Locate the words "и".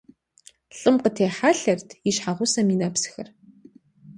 2.09-2.11, 2.73-2.75